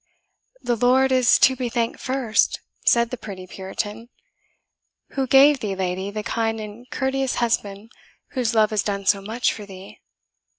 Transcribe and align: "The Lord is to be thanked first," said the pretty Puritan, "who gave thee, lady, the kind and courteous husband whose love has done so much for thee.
"The 0.63 0.75
Lord 0.75 1.11
is 1.11 1.37
to 1.37 1.55
be 1.55 1.69
thanked 1.69 1.99
first," 1.99 2.59
said 2.87 3.11
the 3.11 3.17
pretty 3.19 3.45
Puritan, 3.45 4.09
"who 5.09 5.27
gave 5.27 5.59
thee, 5.59 5.75
lady, 5.75 6.09
the 6.09 6.23
kind 6.23 6.59
and 6.59 6.89
courteous 6.89 7.35
husband 7.35 7.91
whose 8.31 8.55
love 8.55 8.71
has 8.71 8.81
done 8.81 9.05
so 9.05 9.21
much 9.21 9.53
for 9.53 9.67
thee. 9.67 9.99